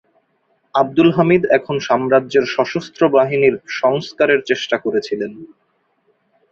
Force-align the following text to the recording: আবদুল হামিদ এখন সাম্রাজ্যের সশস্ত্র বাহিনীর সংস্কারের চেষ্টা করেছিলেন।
আবদুল 0.75 1.09
হামিদ 1.11 1.43
এখন 1.57 1.75
সাম্রাজ্যের 1.79 2.45
সশস্ত্র 2.55 3.01
বাহিনীর 3.15 3.55
সংস্কারের 3.79 4.39
চেষ্টা 4.49 4.75
করেছিলেন। 4.77 5.31